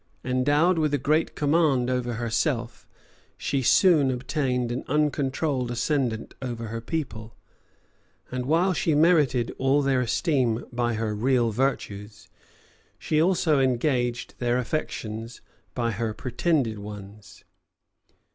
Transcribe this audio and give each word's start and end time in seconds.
Endowed 0.25 0.79
with 0.79 0.95
a 0.95 0.97
great 0.97 1.35
command 1.35 1.87
over 1.87 2.13
herself, 2.13 2.87
she 3.37 3.61
soon 3.61 4.09
obtained 4.09 4.71
an 4.71 4.83
uncontrolled 4.87 5.69
ascendant 5.69 6.33
over 6.41 6.69
her 6.69 6.81
people; 6.81 7.35
and 8.31 8.47
while 8.47 8.73
she 8.73 8.95
merited 8.95 9.53
all 9.59 9.83
their 9.83 10.01
esteem 10.01 10.65
by 10.73 10.95
her 10.95 11.13
real 11.13 11.51
virtues, 11.51 12.29
she 12.97 13.21
also 13.21 13.59
engaged 13.59 14.33
their 14.39 14.57
affections 14.57 15.39
by 15.75 15.91
her 15.91 16.15
pretended 16.15 16.79
ones. 16.79 17.43